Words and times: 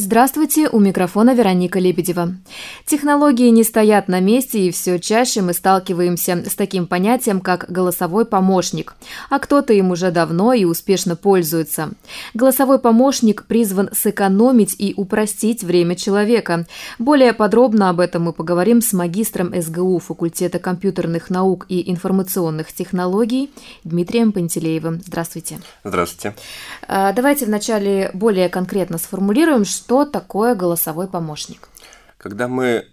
Здравствуйте, 0.00 0.68
у 0.68 0.78
микрофона 0.78 1.34
Вероника 1.34 1.80
Лебедева. 1.80 2.36
Технологии 2.86 3.48
не 3.48 3.64
стоят 3.64 4.06
на 4.06 4.20
месте, 4.20 4.60
и 4.60 4.70
все 4.70 5.00
чаще 5.00 5.42
мы 5.42 5.52
сталкиваемся 5.52 6.44
с 6.48 6.54
таким 6.54 6.86
понятием, 6.86 7.40
как 7.40 7.66
голосовой 7.68 8.24
помощник. 8.24 8.94
А 9.28 9.40
кто-то 9.40 9.72
им 9.72 9.90
уже 9.90 10.12
давно 10.12 10.52
и 10.52 10.64
успешно 10.64 11.16
пользуется. 11.16 11.90
Голосовой 12.32 12.78
помощник 12.78 13.44
призван 13.46 13.90
сэкономить 13.92 14.76
и 14.78 14.94
упростить 14.96 15.64
время 15.64 15.96
человека. 15.96 16.66
Более 17.00 17.32
подробно 17.32 17.90
об 17.90 17.98
этом 17.98 18.22
мы 18.22 18.32
поговорим 18.32 18.80
с 18.80 18.92
магистром 18.92 19.52
СГУ 19.60 19.98
факультета 19.98 20.60
компьютерных 20.60 21.28
наук 21.28 21.66
и 21.68 21.90
информационных 21.90 22.72
технологий 22.72 23.50
Дмитрием 23.82 24.30
Пантелеевым. 24.30 25.00
Здравствуйте. 25.04 25.58
Здравствуйте. 25.82 26.36
А, 26.86 27.12
давайте 27.12 27.46
вначале 27.46 28.12
более 28.14 28.48
конкретно 28.48 28.98
сформулируем, 28.98 29.64
что 29.64 29.87
такое 30.04 30.54
голосовой 30.54 31.08
помощник? 31.08 31.68
Когда 32.18 32.48
мы 32.48 32.86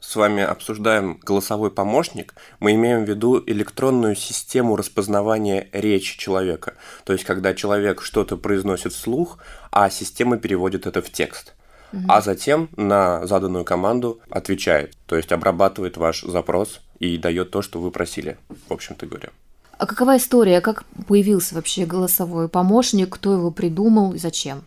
с 0.00 0.16
вами 0.16 0.42
обсуждаем 0.42 1.20
голосовой 1.22 1.70
помощник, 1.70 2.34
мы 2.60 2.74
имеем 2.74 3.04
в 3.04 3.08
виду 3.08 3.42
электронную 3.46 4.14
систему 4.16 4.76
распознавания 4.76 5.68
речи 5.72 6.18
человека. 6.18 6.74
То 7.04 7.12
есть, 7.12 7.24
когда 7.24 7.54
человек 7.54 8.02
что-то 8.02 8.36
произносит 8.36 8.92
вслух, 8.92 9.38
а 9.70 9.90
система 9.90 10.38
переводит 10.38 10.86
это 10.86 11.02
в 11.02 11.10
текст. 11.10 11.54
Угу. 11.92 12.02
А 12.08 12.20
затем 12.20 12.68
на 12.76 13.26
заданную 13.26 13.64
команду 13.64 14.20
отвечает, 14.30 14.96
то 15.06 15.16
есть 15.16 15.32
обрабатывает 15.32 15.96
ваш 15.96 16.22
запрос 16.22 16.80
и 16.98 17.16
дает 17.18 17.50
то, 17.50 17.62
что 17.62 17.80
вы 17.80 17.90
просили, 17.90 18.38
в 18.68 18.72
общем-то 18.72 19.06
говоря. 19.06 19.30
А 19.78 19.86
какова 19.86 20.16
история, 20.16 20.60
как 20.60 20.84
появился 21.06 21.54
вообще 21.54 21.86
голосовой 21.86 22.48
помощник, 22.48 23.10
кто 23.10 23.32
его 23.32 23.50
придумал 23.50 24.12
и 24.12 24.18
зачем? 24.18 24.64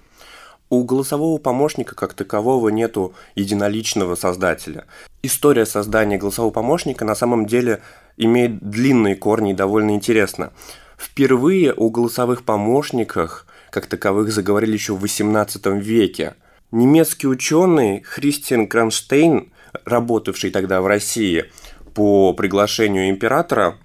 У 0.72 0.86
голосового 0.86 1.38
помощника 1.38 1.95
как 1.95 2.14
такового 2.14 2.69
нету 2.69 3.14
единоличного 3.36 4.16
создателя. 4.16 4.86
История 5.22 5.66
создания 5.66 6.17
голосового 6.17 6.53
помощника 6.53 7.03
на 7.03 7.14
самом 7.14 7.45
деле 7.45 7.81
имеет 8.16 8.58
длинные 8.59 9.17
корни 9.17 9.52
и 9.52 9.53
довольно 9.53 9.92
интересно. 9.92 10.53
Впервые 10.97 11.73
о 11.73 11.89
голосовых 11.89 12.45
помощниках 12.45 13.47
как 13.69 13.88
таковых 13.88 14.31
заговорили 14.31 14.72
еще 14.72 14.95
в 14.95 15.03
XVIII 15.03 15.77
веке. 15.77 16.36
Немецкий 16.72 17.27
ученый 17.27 18.02
Христиан 18.03 18.66
Кронштейн, 18.66 19.52
работавший 19.83 20.52
тогда 20.52 20.80
в 20.80 20.88
России 20.88 21.52
по 21.94 22.31
приглашению 22.31 23.09
императора, 23.09 23.75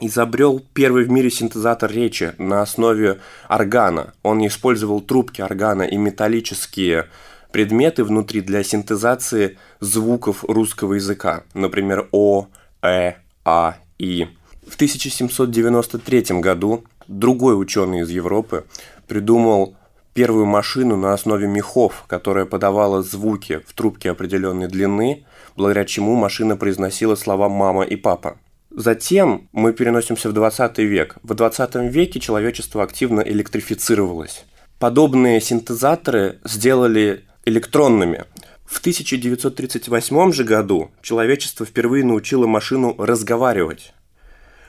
изобрел 0.00 0.60
первый 0.74 1.04
в 1.04 1.10
мире 1.10 1.30
синтезатор 1.30 1.90
речи 1.90 2.34
на 2.38 2.62
основе 2.62 3.20
органа. 3.48 4.14
Он 4.22 4.44
использовал 4.46 5.00
трубки 5.00 5.40
органа 5.40 5.82
и 5.82 5.96
металлические 5.96 7.08
предметы 7.52 8.02
внутри 8.04 8.40
для 8.40 8.64
синтезации 8.64 9.58
звуков 9.80 10.44
русского 10.44 10.94
языка, 10.94 11.44
например, 11.54 12.08
О, 12.12 12.48
Э, 12.82 13.14
А, 13.44 13.76
И. 13.98 14.26
В 14.66 14.74
1793 14.74 16.40
году 16.40 16.84
другой 17.06 17.60
ученый 17.60 18.00
из 18.00 18.10
Европы 18.10 18.64
придумал 19.06 19.76
первую 20.14 20.46
машину 20.46 20.96
на 20.96 21.12
основе 21.12 21.46
мехов, 21.46 22.04
которая 22.06 22.44
подавала 22.44 23.02
звуки 23.02 23.60
в 23.66 23.72
трубке 23.72 24.10
определенной 24.10 24.68
длины, 24.68 25.24
благодаря 25.56 25.84
чему 25.84 26.16
машина 26.16 26.56
произносила 26.56 27.14
слова 27.14 27.48
«мама» 27.48 27.82
и 27.82 27.96
«папа». 27.96 28.36
Затем 28.74 29.48
мы 29.52 29.74
переносимся 29.74 30.30
в 30.30 30.32
20 30.32 30.78
век. 30.78 31.16
В 31.22 31.34
20 31.34 31.74
веке 31.92 32.20
человечество 32.20 32.82
активно 32.82 33.20
электрифицировалось. 33.20 34.46
Подобные 34.78 35.42
синтезаторы 35.42 36.38
сделали 36.44 37.24
электронными. 37.44 38.24
В 38.64 38.80
1938 38.80 40.32
же 40.32 40.44
году 40.44 40.90
человечество 41.02 41.66
впервые 41.66 42.02
научило 42.04 42.46
машину 42.46 42.94
разговаривать. 42.96 43.92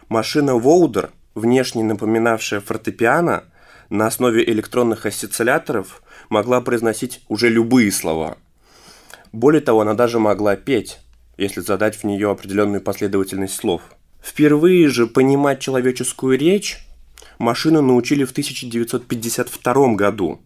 Машина 0.09 0.55
Воудер, 0.55 1.11
внешне 1.33 1.83
напоминавшая 1.85 2.59
фортепиано, 2.59 3.45
на 3.89 4.07
основе 4.07 4.43
электронных 4.43 5.05
осцилляторов 5.05 6.03
могла 6.27 6.59
произносить 6.59 7.21
уже 7.29 7.47
любые 7.47 7.89
слова. 7.91 8.37
Более 9.31 9.61
того, 9.61 9.81
она 9.81 9.93
даже 9.93 10.19
могла 10.19 10.57
петь 10.57 10.99
если 11.37 11.61
задать 11.61 11.95
в 11.95 12.03
нее 12.03 12.29
определенную 12.29 12.81
последовательность 12.81 13.55
слов. 13.55 13.81
Впервые 14.21 14.87
же 14.89 15.07
понимать 15.07 15.59
человеческую 15.59 16.37
речь 16.37 16.77
машину 17.39 17.81
научили 17.81 18.23
в 18.23 18.31
1952 18.31 19.95
году, 19.95 20.41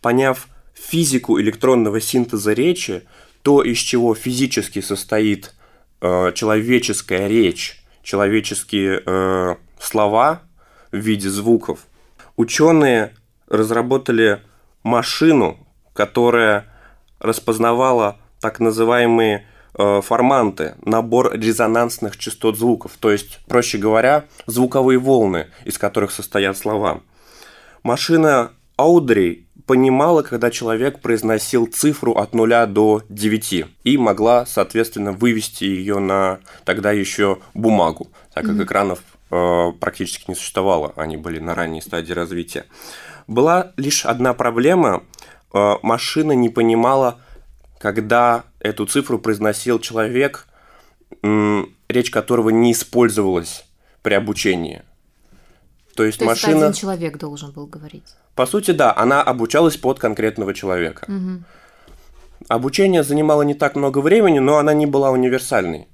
поняв 0.00 0.48
физику 0.74 1.40
электронного 1.40 2.00
синтеза 2.00 2.52
речи, 2.52 3.02
то, 3.42 3.62
из 3.62 3.78
чего 3.78 4.14
физически 4.14 4.80
состоит 4.80 5.54
э, 6.00 6.32
человеческая 6.34 7.28
речь, 7.28 7.82
человеческие 8.02 9.02
э, 9.04 9.56
слова 9.80 10.42
в 10.90 10.96
виде 10.96 11.28
звуков, 11.28 11.86
ученые 12.36 13.14
разработали 13.48 14.40
машину, 14.82 15.58
которая 15.92 16.66
распознавала 17.18 18.18
так 18.40 18.60
называемые 18.60 19.46
форманты, 19.74 20.74
набор 20.84 21.32
резонансных 21.32 22.18
частот 22.18 22.58
звуков, 22.58 22.92
то 23.00 23.10
есть, 23.10 23.40
проще 23.46 23.78
говоря, 23.78 24.26
звуковые 24.46 24.98
волны, 24.98 25.46
из 25.64 25.78
которых 25.78 26.10
состоят 26.10 26.58
слова. 26.58 27.00
Машина 27.82 28.52
Аудри 28.76 29.46
понимала, 29.66 30.22
когда 30.22 30.50
человек 30.50 31.00
произносил 31.00 31.66
цифру 31.66 32.12
от 32.12 32.34
0 32.34 32.66
до 32.66 33.02
9 33.08 33.66
и 33.84 33.96
могла, 33.96 34.46
соответственно, 34.46 35.12
вывести 35.12 35.64
ее 35.64 35.98
на 35.98 36.40
тогда 36.64 36.92
еще 36.92 37.38
бумагу, 37.54 38.10
так 38.34 38.44
как 38.44 38.56
mm-hmm. 38.56 38.64
экранов 38.64 38.98
э, 39.30 39.72
практически 39.80 40.24
не 40.28 40.34
существовало, 40.34 40.92
они 40.96 41.16
были 41.16 41.38
на 41.38 41.54
ранней 41.54 41.80
стадии 41.80 42.12
развития. 42.12 42.66
Была 43.26 43.72
лишь 43.76 44.04
одна 44.04 44.34
проблема, 44.34 45.04
э, 45.52 45.74
машина 45.82 46.32
не 46.32 46.48
понимала, 46.48 47.20
когда 47.82 48.44
эту 48.60 48.86
цифру 48.86 49.18
произносил 49.18 49.80
человек, 49.80 50.46
речь 51.88 52.10
которого 52.10 52.50
не 52.50 52.70
использовалась 52.70 53.64
при 54.02 54.14
обучении. 54.14 54.82
То 55.96 56.04
есть 56.04 56.20
То 56.20 56.24
машина... 56.24 56.52
Есть 56.52 56.62
один 56.62 56.72
человек 56.74 57.18
должен 57.18 57.50
был 57.50 57.66
говорить. 57.66 58.14
По 58.36 58.46
сути, 58.46 58.70
да, 58.70 58.96
она 58.96 59.20
обучалась 59.20 59.76
под 59.76 59.98
конкретного 59.98 60.54
человека. 60.54 61.06
Угу. 61.10 61.42
Обучение 62.48 63.02
занимало 63.02 63.42
не 63.42 63.54
так 63.54 63.74
много 63.74 63.98
времени, 63.98 64.38
но 64.38 64.58
она 64.58 64.74
не 64.74 64.86
была 64.86 65.10
универсальной. 65.10 65.88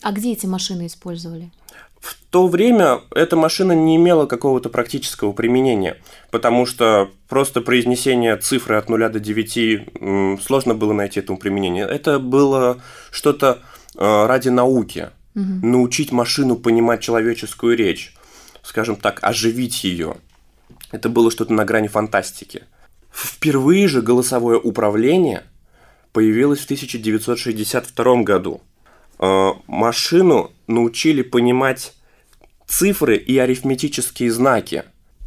А 0.00 0.10
где 0.10 0.32
эти 0.32 0.46
машины 0.46 0.86
использовали? 0.86 1.52
В 2.06 2.14
то 2.30 2.46
время 2.46 3.00
эта 3.10 3.34
машина 3.34 3.72
не 3.72 3.96
имела 3.96 4.26
какого-то 4.26 4.68
практического 4.68 5.32
применения, 5.32 5.96
потому 6.30 6.64
что 6.64 7.10
просто 7.28 7.60
произнесение 7.60 8.36
цифры 8.36 8.76
от 8.76 8.88
0 8.88 9.08
до 9.08 9.18
9 9.18 10.40
сложно 10.40 10.74
было 10.76 10.92
найти 10.92 11.18
этому 11.18 11.36
применение. 11.36 11.84
Это 11.84 12.20
было 12.20 12.80
что-то 13.10 13.58
э, 13.96 14.26
ради 14.26 14.50
науки, 14.50 15.10
угу. 15.34 15.66
научить 15.66 16.12
машину 16.12 16.54
понимать 16.54 17.00
человеческую 17.00 17.76
речь, 17.76 18.14
скажем 18.62 18.94
так, 18.94 19.18
оживить 19.22 19.82
ее. 19.82 20.14
Это 20.92 21.08
было 21.08 21.32
что-то 21.32 21.52
на 21.54 21.64
грани 21.64 21.88
фантастики. 21.88 22.66
Впервые 23.10 23.88
же 23.88 24.00
голосовое 24.00 24.60
управление 24.60 25.42
появилось 26.12 26.60
в 26.60 26.66
1962 26.66 28.22
году– 28.22 28.62
Э, 29.18 29.52
машину 29.66 30.52
научили 30.66 31.22
понимать 31.22 31.94
цифры 32.66 33.16
и 33.16 33.38
арифметические 33.38 34.30
знаки. 34.30 34.84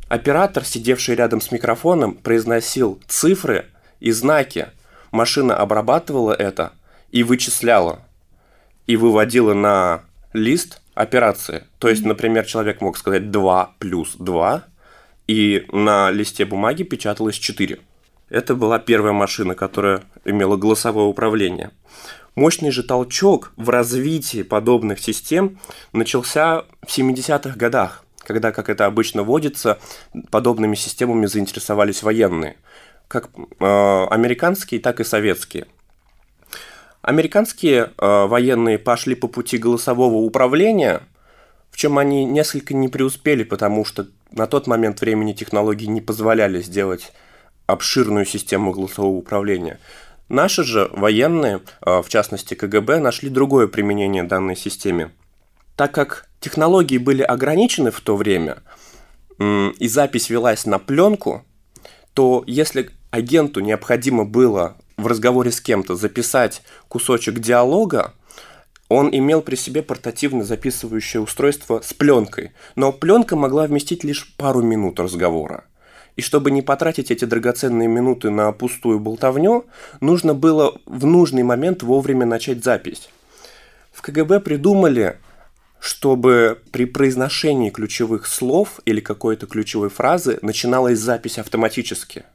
Оператор, 0.08 0.66
сидевший 0.66 1.16
рядом 1.16 1.42
с 1.42 1.52
микрофоном, 1.52 2.16
произносил 2.16 3.00
цифры 3.08 3.66
и 4.00 4.12
знаки. 4.12 4.68
Машина 5.12 5.56
обрабатывала 5.56 6.34
это 6.34 6.74
и 7.12 7.24
вычисляла. 7.24 8.02
И 8.88 8.96
выводила 8.96 9.54
на 9.54 10.02
лист 10.34 10.82
операции. 10.96 11.64
То 11.78 11.90
есть, 11.90 12.04
например, 12.04 12.46
человек 12.46 12.82
мог 12.82 12.98
сказать 12.98 13.32
2 13.32 13.76
плюс 13.80 14.16
2, 14.18 14.64
и 15.28 15.66
на 15.72 16.10
листе 16.12 16.46
бумаги 16.46 16.84
печаталось 16.84 17.36
4. 17.36 17.80
Это 18.30 18.56
была 18.56 18.80
первая 18.80 19.14
машина, 19.14 19.56
которая 19.56 20.04
имела 20.26 20.56
голосовое 20.56 21.08
управление. 21.08 21.72
Мощный 22.36 22.72
же 22.72 22.84
толчок 22.84 23.52
в 23.58 23.70
развитии 23.70 24.44
подобных 24.44 25.00
систем 25.00 25.60
начался 25.94 26.64
в 26.82 26.98
70-х 26.98 27.58
годах, 27.58 28.04
когда, 28.20 28.52
как 28.52 28.70
это 28.70 28.86
обычно 28.86 29.24
водится, 29.24 29.80
подобными 30.32 30.76
системами 30.76 31.26
заинтересовались 31.26 32.04
военные, 32.04 32.58
как 33.08 33.30
э, 33.60 34.06
американские, 34.10 34.80
так 34.80 35.00
и 35.00 35.04
советские. 35.04 35.68
Американские 37.02 37.92
э, 37.98 38.26
военные 38.26 38.78
пошли 38.78 39.16
по 39.16 39.28
пути 39.28 39.58
голосового 39.58 40.16
управления, 40.16 41.02
в 41.72 41.78
чем 41.78 41.98
они 41.98 42.26
несколько 42.26 42.74
не 42.74 42.90
преуспели, 42.90 43.44
потому 43.44 43.86
что 43.86 44.08
на 44.32 44.48
тот 44.48 44.68
момент 44.68 45.02
времени 45.02 45.34
технологии 45.34 45.86
не 45.86 46.02
позволяли 46.02 46.62
сделать 46.62 47.12
обширную 47.68 48.26
систему 48.26 48.72
голосового 48.72 49.16
управления. 49.16 49.80
Наши 50.30 50.64
же 50.64 50.90
военные, 50.94 51.62
э, 51.86 52.02
в 52.02 52.08
частности 52.08 52.54
КГБ, 52.54 53.00
нашли 53.00 53.30
другое 53.30 53.68
применение 53.68 54.24
данной 54.24 54.56
системе. 54.56 55.12
Так 55.76 55.92
как 55.92 56.30
технологии 56.40 56.98
были 56.98 57.24
ограничены 57.24 57.92
в 57.92 58.00
то 58.02 58.16
время, 58.16 58.62
и 59.40 59.88
запись 59.88 60.30
велась 60.30 60.66
на 60.66 60.80
пленку, 60.80 61.46
то 62.14 62.44
если 62.46 62.90
агенту 63.10 63.62
необходимо 63.62 64.26
было 64.26 64.76
в 64.98 65.08
разговоре 65.08 65.52
с 65.52 65.62
кем-то 65.62 65.96
записать 65.96 66.62
кусочек 66.90 67.40
диалога, 67.40 68.14
он 68.90 69.10
имел 69.16 69.42
при 69.42 69.56
себе 69.56 69.82
портативно 69.82 70.44
записывающее 70.44 71.22
устройство 71.22 71.80
с 71.82 71.94
пленкой, 71.94 72.52
но 72.76 72.92
пленка 72.92 73.36
могла 73.36 73.66
вместить 73.66 74.04
лишь 74.04 74.36
пару 74.36 74.62
минут 74.62 75.00
разговора. 75.00 75.64
И 76.20 76.22
чтобы 76.22 76.52
не 76.52 76.62
потратить 76.62 77.12
эти 77.12 77.24
драгоценные 77.24 77.88
минуты 77.88 78.30
на 78.30 78.52
пустую 78.52 79.00
болтовню, 79.00 79.66
нужно 80.02 80.34
было 80.34 80.78
в 80.86 81.06
нужный 81.06 81.44
момент 81.44 81.82
вовремя 81.82 82.26
начать 82.26 82.62
запись. 82.62 83.10
В 83.94 84.02
КГБ 84.02 84.42
придумали, 84.42 85.18
чтобы 85.80 86.60
при 86.74 86.84
произношении 86.84 87.70
ключевых 87.70 88.28
слов 88.28 88.82
или 88.84 89.00
какой-то 89.00 89.48
ключевой 89.48 89.90
фразы 89.90 90.40
начиналась 90.42 91.00
запись 91.00 91.40
автоматически– 91.40 92.26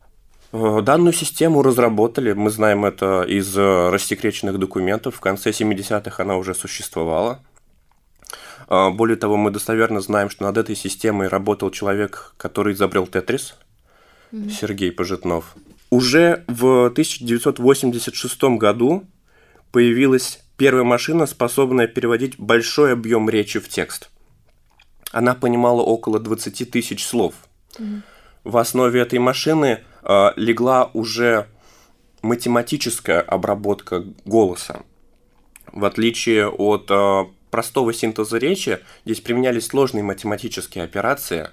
Э, 0.57 0.83
данную 0.83 1.13
систему 1.13 1.63
разработали, 1.63 2.33
мы 2.33 2.49
знаем 2.49 2.85
это 2.85 3.25
из 3.25 3.59
э, 3.59 3.89
рассекреченных 3.91 4.61
документов, 4.61 5.17
в 5.17 5.21
конце 5.21 5.51
70-х 5.51 6.23
она 6.23 6.37
уже 6.37 6.55
существовала. 6.55 7.41
Э, 8.69 8.91
более 8.91 9.17
того, 9.17 9.37
мы 9.37 9.51
достоверно 9.51 10.01
знаем, 10.01 10.31
что 10.31 10.45
над 10.45 10.57
этой 10.57 10.77
системой 10.77 11.27
работал 11.27 11.73
человек, 11.73 12.35
который 12.37 12.75
изобрел 12.75 13.09
Тетрис, 13.09 13.57
mm-hmm. 14.35 14.51
Сергей 14.51 14.93
Пожитнов. 14.93 15.55
Уже 15.91 16.45
в 16.49 16.87
1986 16.87 18.43
году 18.59 19.05
появилась 19.71 20.41
первая 20.57 20.85
машина, 20.85 21.27
способная 21.27 21.87
переводить 21.87 22.39
большой 22.39 22.93
объем 22.93 23.31
речи 23.31 23.61
в 23.61 23.69
текст. 23.69 24.11
Она 25.13 25.35
понимала 25.35 25.83
около 25.83 26.19
20 26.19 26.71
тысяч 26.71 27.05
слов. 27.05 27.35
Mm-hmm. 27.79 28.01
В 28.45 28.57
основе 28.57 29.01
этой 29.01 29.19
машины– 29.19 29.81
Э, 30.05 30.33
легла 30.37 30.91
уже 30.93 31.47
математическая 32.23 33.21
обработка 33.21 34.05
голоса. 34.25 34.83
В 35.73 35.85
отличие 35.85 36.49
от 36.49 36.91
э, 36.91 37.25
простого 37.51 37.95
синтеза 37.95 38.39
речи, 38.39 38.81
здесь 39.05 39.21
применялись 39.21 39.67
сложные 39.67 40.05
математические 40.05 40.85
операции, 40.85 41.49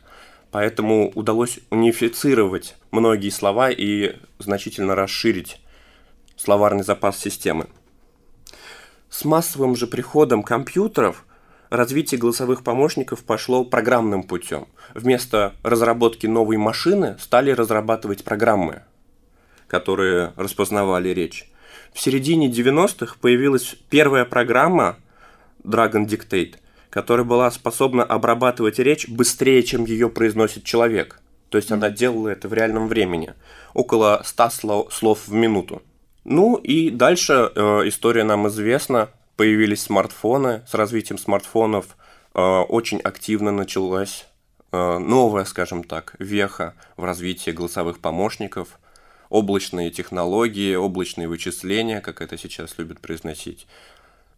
поэтому 0.52 1.12
удалось 1.16 1.60
унифицировать 1.70 2.76
многие 2.92 3.30
слова 3.30 3.72
и 3.72 4.18
значительно 4.40 4.96
расширить 4.96 5.62
словарный 6.36 6.84
запас 6.84 7.18
системы. 7.18 7.68
С 9.10 9.26
массовым 9.26 9.76
же 9.76 9.88
приходом 9.88 10.44
компьютеров 10.44 11.26
развитие 11.70 12.20
голосовых 12.20 12.64
помощников 12.64 13.24
пошло 13.24 13.64
программным 13.64 14.24
путем. 14.24 14.68
Вместо 14.94 15.54
разработки 15.64 16.28
новой 16.28 16.58
машины 16.58 17.18
стали 17.20 17.52
разрабатывать 17.52 18.24
программы, 18.24 18.84
которые 19.68 20.34
распознавали 20.36 21.10
речь. 21.10 21.50
В 21.94 22.00
середине 22.00 22.50
90-х 22.50 23.18
появилась 23.20 23.76
первая 23.90 24.26
программа 24.26 24.98
Dragon 25.64 26.06
Dictate, 26.06 26.56
которая 26.92 27.26
была 27.26 27.50
способна 27.50 28.04
обрабатывать 28.04 28.78
речь 28.78 29.08
быстрее, 29.08 29.64
чем 29.64 29.86
ее 29.86 30.10
произносит 30.10 30.66
человек. 30.66 31.20
То 31.50 31.58
есть 31.58 31.72
она 31.72 31.90
делала 31.90 32.30
это 32.30 32.48
в 32.48 32.54
реальном 32.54 32.88
времени, 32.88 33.34
около 33.74 34.22
100 34.24 34.90
слов 34.92 35.28
в 35.28 35.34
минуту. 35.34 35.82
Ну 36.24 36.56
и 36.56 36.92
дальше 36.92 37.52
э, 37.56 37.60
история 37.88 38.24
нам 38.24 38.48
известна 38.48 39.10
появились 39.38 39.82
смартфоны, 39.82 40.64
с 40.68 40.74
развитием 40.74 41.18
смартфонов 41.18 41.98
э, 42.34 42.40
очень 42.42 43.00
активно 43.00 43.52
началась 43.52 44.28
э, 44.72 44.98
новая, 45.00 45.46
скажем 45.46 45.84
так, 45.84 46.16
веха 46.20 46.76
в 46.98 47.06
развитии 47.06 47.52
голосовых 47.52 48.00
помощников, 48.00 48.80
облачные 49.30 49.92
технологии, 49.92 50.76
облачные 50.76 51.28
вычисления, 51.28 52.02
как 52.02 52.22
это 52.22 52.38
сейчас 52.38 52.78
любят 52.78 53.00
произносить. 53.00 53.66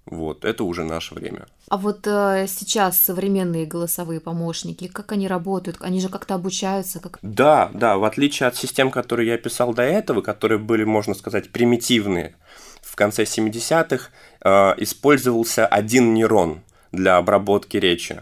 Вот, 0.05 0.43
это 0.43 0.65
уже 0.65 0.83
наше 0.83 1.15
время. 1.15 1.45
А 1.69 1.77
вот 1.77 2.05
э, 2.07 2.45
сейчас 2.47 2.97
современные 2.99 3.65
голосовые 3.65 4.19
помощники, 4.19 4.87
как 4.87 5.13
они 5.13 5.27
работают? 5.27 5.77
Они 5.79 6.01
же 6.01 6.09
как-то 6.09 6.35
обучаются? 6.35 6.99
Как... 6.99 7.19
Да, 7.21 7.71
да, 7.73 7.97
в 7.97 8.03
отличие 8.03 8.47
от 8.47 8.55
систем, 8.57 8.91
которые 8.91 9.29
я 9.29 9.37
писал 9.37 9.73
до 9.73 9.83
этого, 9.83 10.21
которые 10.21 10.59
были, 10.59 10.83
можно 10.83 11.13
сказать, 11.13 11.51
примитивные, 11.51 12.35
в 12.81 12.95
конце 12.95 13.23
70-х 13.23 14.09
э, 14.41 14.49
использовался 14.77 15.65
один 15.65 16.13
нейрон 16.13 16.61
для 16.91 17.17
обработки 17.17 17.77
речи, 17.77 18.21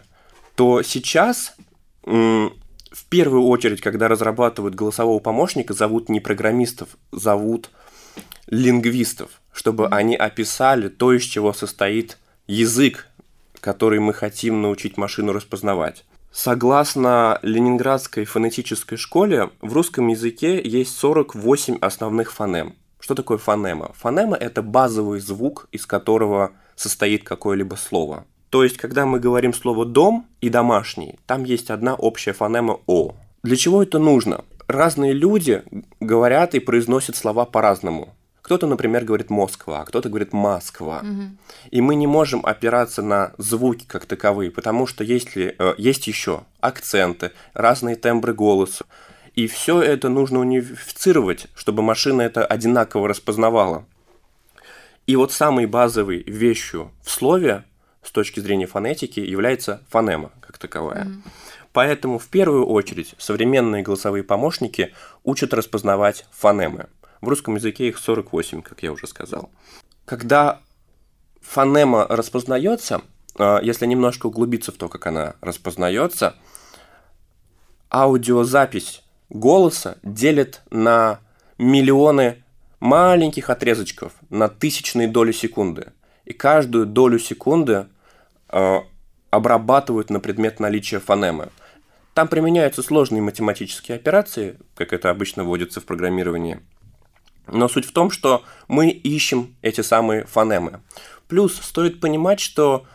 то 0.55 0.83
сейчас 0.83 1.55
э, 2.05 2.11
в 2.11 3.05
первую 3.09 3.47
очередь, 3.47 3.81
когда 3.81 4.07
разрабатывают 4.07 4.75
голосового 4.75 5.19
помощника, 5.19 5.73
зовут 5.73 6.09
не 6.09 6.19
программистов, 6.19 6.89
зовут 7.11 7.71
лингвистов, 8.51 9.41
чтобы 9.51 9.87
они 9.87 10.15
описали 10.15 10.89
то, 10.89 11.13
из 11.13 11.23
чего 11.23 11.53
состоит 11.53 12.19
язык, 12.45 13.07
который 13.59 13.99
мы 13.99 14.13
хотим 14.13 14.61
научить 14.61 14.97
машину 14.97 15.33
распознавать. 15.33 16.05
Согласно 16.31 17.39
Ленинградской 17.41 18.25
фонетической 18.25 18.97
школе, 18.97 19.49
в 19.61 19.73
русском 19.73 20.07
языке 20.07 20.61
есть 20.63 20.95
48 20.97 21.77
основных 21.81 22.31
фонем. 22.31 22.75
Что 22.99 23.15
такое 23.15 23.37
фонема? 23.37 23.91
Фонема– 23.95 24.37
это 24.39 24.61
базовый 24.61 25.19
звук, 25.19 25.67
из 25.71 25.85
которого 25.85 26.51
состоит 26.75 27.23
какое-либо 27.23 27.75
слово. 27.75 28.25
То 28.49 28.63
есть, 28.63 28.77
когда 28.77 29.05
мы 29.05 29.19
говорим 29.19 29.53
слово 29.53 29.85
«дом» 29.85 30.27
и 30.39 30.49
«домашний», 30.49 31.19
там 31.25 31.43
есть 31.43 31.69
одна 31.69 31.95
общая 31.95 32.33
фонема 32.33 32.79
«о». 32.85 33.15
Для 33.43 33.55
чего 33.55 33.81
это 33.81 33.97
нужно? 33.97 34.45
Разные 34.67 35.13
люди 35.13 35.63
говорят 35.99 36.53
и 36.53 36.59
произносят 36.59 37.15
слова 37.15 37.45
по-разному. 37.45 38.13
Кто-то, 38.51 38.67
например, 38.67 39.05
говорит 39.05 39.29
Москва, 39.29 39.79
а 39.79 39.85
кто-то 39.85 40.09
говорит 40.09 40.33
Москва. 40.33 40.99
Угу. 41.05 41.21
И 41.69 41.79
мы 41.79 41.95
не 41.95 42.05
можем 42.05 42.45
опираться 42.45 43.01
на 43.01 43.31
звуки 43.37 43.85
как 43.87 44.05
таковые, 44.05 44.51
потому 44.51 44.87
что 44.87 45.05
есть, 45.05 45.37
ли, 45.37 45.55
э, 45.57 45.73
есть 45.77 46.05
еще 46.07 46.43
акценты, 46.59 47.31
разные 47.53 47.95
тембры 47.95 48.33
голоса. 48.33 48.83
И 49.35 49.47
все 49.47 49.81
это 49.81 50.09
нужно 50.09 50.39
унифицировать, 50.39 51.47
чтобы 51.55 51.81
машина 51.81 52.23
это 52.23 52.45
одинаково 52.45 53.07
распознавала. 53.07 53.85
И 55.07 55.15
вот 55.15 55.31
самой 55.31 55.65
базовой 55.65 56.21
вещью 56.27 56.91
в 57.05 57.09
слове 57.09 57.63
с 58.03 58.11
точки 58.11 58.41
зрения 58.41 58.67
фонетики 58.67 59.21
является 59.21 59.81
фонема 59.87 60.31
как 60.41 60.57
таковая. 60.57 61.05
Mm-hmm. 61.05 61.21
Поэтому 61.71 62.19
в 62.19 62.27
первую 62.27 62.65
очередь 62.65 63.15
современные 63.17 63.81
голосовые 63.81 64.25
помощники 64.25 64.93
учат 65.23 65.53
распознавать 65.53 66.25
фонемы. 66.31 66.87
В 67.21 67.27
русском 67.27 67.55
языке 67.55 67.87
их 67.87 67.99
48, 67.99 68.61
как 68.61 68.83
я 68.83 68.91
уже 68.91 69.07
сказал. 69.07 69.51
Когда 70.05 70.59
фонема 71.41 72.07
распознается, 72.07 73.01
а, 73.35 73.59
если 73.61 73.85
немножко 73.85 74.25
углубиться 74.27 74.71
в 74.71 74.75
то, 74.75 74.89
как 74.89 75.05
она 75.07 75.35
распознается, 75.41 76.35
аудиозапись 77.89 79.03
голоса 79.29 79.97
делят 80.03 80.61
на 80.69 81.19
миллионы 81.57 82.43
маленьких 82.79 83.49
отрезочков, 83.49 84.13
на 84.29 84.49
тысячные 84.49 85.07
доли 85.07 85.31
секунды. 85.31 85.93
И 86.25 86.33
каждую 86.33 86.85
долю 86.85 87.19
секунды 87.19 87.87
э, 88.49 88.77
обрабатывают 89.29 90.09
на 90.09 90.19
предмет 90.19 90.59
наличия 90.59 90.99
фонемы. 90.99 91.49
Там 92.13 92.27
применяются 92.27 92.81
сложные 92.83 93.21
математические 93.21 93.95
операции, 93.95 94.57
как 94.75 94.93
это 94.93 95.09
обычно 95.09 95.43
вводится 95.43 95.79
в 95.79 95.85
программировании. 95.85 96.59
Но 97.47 97.67
суть 97.67 97.85
в 97.85 97.91
том, 97.91 98.11
что 98.11 98.43
мы 98.67 98.89
ищем 98.89 99.55
эти 99.61 99.81
самые 99.81 100.25
фонемы. 100.25 100.81
Плюс 101.27 101.55
стоит 101.55 101.99
понимать, 101.99 102.39
что 102.39 102.85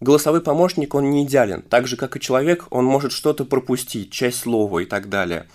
Голосовой 0.00 0.40
помощник, 0.40 0.94
он 0.94 1.10
не 1.10 1.24
идеален. 1.24 1.60
Так 1.60 1.86
же, 1.86 1.96
как 1.96 2.16
и 2.16 2.20
человек, 2.20 2.66
он 2.70 2.86
может 2.86 3.12
что-то 3.12 3.44
пропустить, 3.44 4.10
часть 4.10 4.40
слова 4.40 4.78
и 4.78 4.86
так 4.86 5.10
далее. 5.10 5.46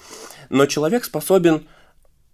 Но 0.52 0.68
человек 0.68 1.04
способен 1.04 1.68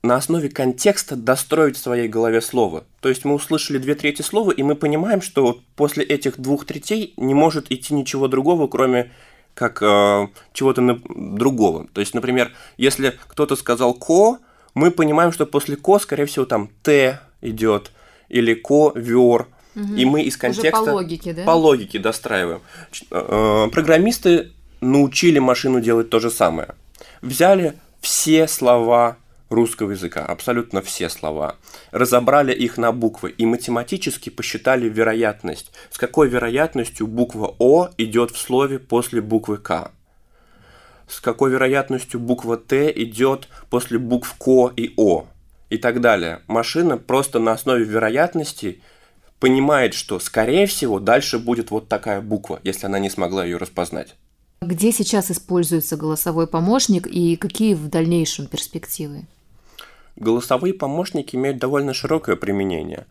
на 0.04 0.16
основе 0.16 0.50
контекста 0.50 1.16
достроить 1.16 1.78
в 1.78 1.82
своей 1.82 2.10
голове 2.10 2.42
слово. 2.42 2.84
То 3.00 3.08
есть 3.08 3.24
мы 3.24 3.34
услышали 3.34 3.78
две 3.78 3.96
трети 3.96 4.24
слова, 4.24 4.52
и 4.52 4.62
мы 4.62 4.76
понимаем, 4.76 5.22
что 5.22 5.62
после 5.78 6.04
этих 6.04 6.38
двух 6.38 6.66
третей 6.66 7.14
не 7.16 7.34
может 7.34 7.72
идти 7.72 7.94
ничего 7.94 8.28
другого, 8.28 8.68
кроме 8.68 9.14
как 9.54 9.82
э, 9.82 10.28
чего-то 10.52 11.00
другого. 11.08 11.88
То 11.94 12.02
есть, 12.02 12.14
например, 12.14 12.52
если 12.76 13.18
кто-то 13.28 13.56
сказал 13.56 13.94
«ко», 13.94 14.40
мы 14.74 14.92
понимаем, 14.92 15.32
что 15.32 15.46
после 15.46 15.76
«ко», 15.76 16.00
скорее 16.00 16.26
всего, 16.26 16.46
там 16.46 16.70
«т» 16.84 17.20
идет, 17.42 17.92
или 18.30 18.54
ковер. 18.54 19.48
Угу. 19.76 19.96
И 19.96 20.06
мы 20.06 20.24
из 20.24 20.38
контекста... 20.38 20.82
Уже 20.82 20.92
по 20.92 20.96
логике, 20.96 21.34
да? 21.34 21.44
По 21.44 21.52
логике 21.52 22.00
достраиваем. 22.00 22.62
Э, 23.10 23.70
программисты 23.72 24.52
научили 24.82 25.40
машину 25.40 25.80
делать 25.80 26.10
то 26.10 26.20
же 26.20 26.30
самое. 26.30 26.76
Взяли 27.22 27.74
все 28.02 28.48
слова 28.48 29.18
русского 29.50 29.92
языка, 29.92 30.26
абсолютно 30.26 30.82
все 30.82 31.10
слова, 31.10 31.58
разобрали 31.92 32.54
их 32.54 32.78
на 32.78 32.92
буквы 32.92 33.32
и 33.32 33.46
математически 33.46 34.30
посчитали 34.30 34.88
вероятность, 34.88 35.72
с 35.92 35.98
какой 35.98 36.30
вероятностью 36.30 37.06
буква 37.06 37.54
О 37.60 37.90
идет 37.98 38.32
в 38.32 38.38
слове 38.38 38.80
после 38.80 39.22
буквы 39.22 39.58
К, 39.58 39.92
с 41.12 41.20
какой 41.20 41.52
вероятностью 41.52 42.22
буква 42.22 42.56
Т 42.56 42.92
идет 43.04 43.50
после 43.70 44.00
букв 44.00 44.34
К 44.40 44.72
и 44.78 44.94
О 44.96 45.26
и 45.70 45.78
так 45.78 46.00
далее. 46.00 46.42
Машина 46.48 46.98
просто 46.98 47.40
на 47.40 47.52
основе 47.52 47.84
вероятностей 47.84 48.82
понимает, 49.40 49.94
что, 49.94 50.20
скорее 50.20 50.68
всего, 50.68 51.00
дальше 51.00 51.38
будет 51.38 51.70
вот 51.70 51.90
такая 51.90 52.22
буква, 52.22 52.62
если 52.64 52.86
она 52.86 52.98
не 52.98 53.10
смогла 53.10 53.44
ее 53.44 53.58
распознать. 53.58 54.16
Где 54.62 54.92
сейчас 54.92 55.32
используется 55.32 55.98
голосовой 55.98 56.48
помощник 56.48 57.08
и 57.08 57.36
какие 57.36 57.74
в 57.74 57.90
дальнейшем 57.90 58.48
перспективы? 58.48 59.26
Голосовые 60.16 60.74
помощники 60.74 61.36
имеют 61.36 61.58
довольно 61.58 61.94
широкое 61.94 62.36
применение. 62.38 63.06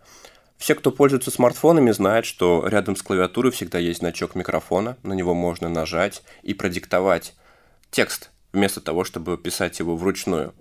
Все, 0.57 0.75
кто 0.75 0.91
пользуется 0.91 1.31
смартфонами, 1.31 1.91
знают, 1.91 2.25
что 2.25 2.67
рядом 2.67 2.97
с 2.97 3.03
клавиатурой 3.03 3.53
всегда 3.53 3.79
есть 3.79 3.99
значок 4.01 4.35
микрофона, 4.35 4.97
на 5.03 5.13
него 5.13 5.35
можно 5.35 5.69
нажать 5.69 6.23
и 6.43 6.55
продиктовать 6.55 7.35
текст, 7.91 8.31
вместо 8.53 8.81
того, 8.81 9.05
чтобы 9.05 9.37
писать 9.37 9.79
его 9.79 9.97
вручную. 9.97 10.55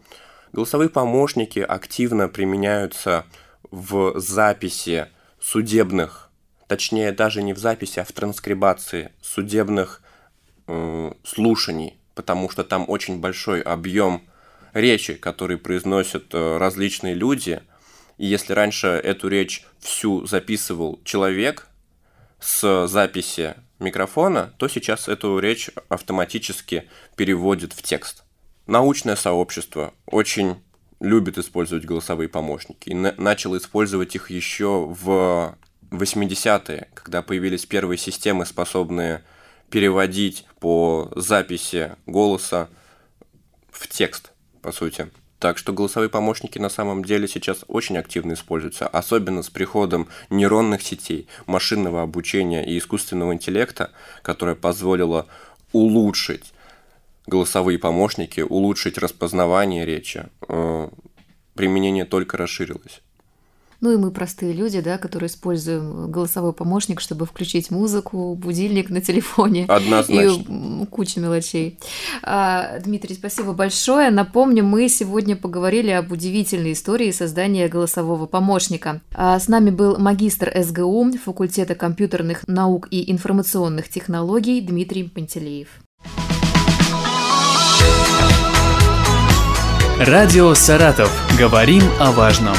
Голосовые 0.52 0.90
помощники 0.90 1.60
активно 1.60 2.28
применяются 2.28 3.26
в 3.72 4.20
записи 4.20 5.08
судебных, 5.40 6.30
точнее 6.68 7.12
даже 7.12 7.42
не 7.42 7.54
в 7.54 7.58
записи, 7.58 8.00
а 8.00 8.04
в 8.04 8.12
транскрибации 8.12 9.12
судебных 9.22 10.02
э, 10.68 11.12
слушаний, 11.24 11.98
потому 12.16 12.50
что 12.50 12.64
там 12.64 12.86
очень 12.88 13.20
большой 13.20 13.62
объем 13.62 14.24
речи, 14.74 15.14
которые 15.14 15.58
произносят 15.58 16.34
э, 16.34 16.58
различные 16.58 17.14
люди. 17.14 17.62
И 18.18 18.26
если 18.26 18.54
раньше 18.54 18.88
эту 18.88 19.28
речь 19.28 19.66
всю 19.80 20.26
записывал 20.26 21.00
человек 21.04 21.68
с 22.40 22.88
записи 22.88 23.56
микрофона, 23.80 24.54
то 24.58 24.68
сейчас 24.68 25.08
эту 25.08 25.40
речь 25.40 25.70
автоматически 25.90 26.90
переводит 27.16 27.74
в 27.74 27.82
текст. 27.82 28.24
Научное 28.68 29.16
сообщество 29.16 29.94
очень 30.06 30.62
любит 31.00 31.38
использовать 31.38 31.86
голосовые 31.86 32.30
помощники 32.30 32.90
и 32.90 32.94
начал 32.94 33.58
использовать 33.58 34.16
их 34.16 34.30
еще 34.30 34.86
в 34.86 35.56
80-е, 35.92 36.90
когда 36.94 37.22
появились 37.22 37.66
первые 37.66 37.98
системы, 37.98 38.46
способные 38.46 39.24
переводить 39.70 40.46
по 40.60 41.12
записи 41.16 41.96
голоса 42.06 42.70
в 43.72 43.88
текст, 43.88 44.32
по 44.62 44.72
сути. 44.72 45.10
Так 45.40 45.58
что 45.58 45.72
голосовые 45.72 46.10
помощники 46.10 46.60
на 46.60 46.70
самом 46.70 47.04
деле 47.04 47.28
сейчас 47.28 47.64
очень 47.68 47.98
активно 47.98 48.34
используются, 48.34 48.88
особенно 48.88 49.42
с 49.42 49.50
приходом 49.50 50.10
нейронных 50.30 50.82
сетей, 50.82 51.28
машинного 51.46 52.02
обучения 52.02 52.66
и 52.66 52.78
искусственного 52.78 53.34
интеллекта, 53.34 53.92
которое 54.22 54.56
позволило 54.56 55.28
улучшить 55.72 56.54
голосовые 57.26 57.80
помощники, 57.80 58.42
улучшить 58.42 58.98
распознавание 58.98 59.86
речи. 59.86 60.26
Э, 60.50 60.90
применение 61.54 62.04
только 62.04 62.36
расширилось. 62.36 63.02
Ну 63.82 63.94
и 63.94 63.98
мы 63.98 64.12
простые 64.12 64.52
люди, 64.52 64.82
да, 64.82 64.98
которые 64.98 65.28
используем 65.28 66.12
голосовой 66.12 66.52
помощник, 66.52 67.00
чтобы 67.00 67.26
включить 67.26 67.72
музыку, 67.72 68.36
будильник 68.36 68.90
на 68.90 69.00
телефоне. 69.02 69.66
Однозначно. 69.68 70.84
И 70.84 70.86
куча 70.88 71.20
мелочей. 71.20 71.80
А, 72.22 72.80
Дмитрий, 72.80 73.16
спасибо 73.16 73.54
большое. 73.54 74.10
Напомню, 74.12 74.66
мы 74.66 74.90
сегодня 74.90 75.36
поговорили 75.36 75.92
об 75.92 76.12
удивительной 76.12 76.74
истории 76.74 77.12
создания 77.12 77.70
голосового 77.70 78.26
помощника. 78.26 79.02
А 79.14 79.40
с 79.40 79.48
нами 79.48 79.70
был 79.70 79.98
магистр 79.98 80.52
СГУ 80.62 81.14
факультета 81.24 81.76
компьютерных 81.76 82.48
наук 82.48 82.88
и 82.92 83.10
информационных 83.12 83.88
технологий 83.88 84.60
Дмитрий 84.60 85.04
Пантелеев. 85.04 85.70
Радио 90.00 90.54
«Саратов». 90.54 91.12
Говорим 91.38 91.84
о 92.00 92.12
важном. 92.12 92.56